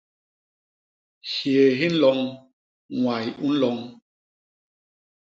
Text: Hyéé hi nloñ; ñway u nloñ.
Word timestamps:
Hyéé 1.31 1.65
hi 1.79 1.87
nloñ; 1.93 2.19
ñway 2.99 3.25
u 3.45 3.47
nloñ. 3.53 3.77